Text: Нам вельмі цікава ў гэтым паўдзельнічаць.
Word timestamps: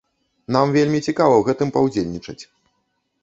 Нам 0.55 0.71
вельмі 0.77 0.99
цікава 1.07 1.35
ў 1.37 1.41
гэтым 1.49 1.69
паўдзельнічаць. 1.77 2.39